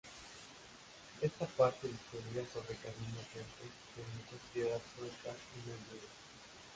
[1.21, 6.09] Esta parte discurría sobre caminos lentos con muchas piedras sueltas y muy duros.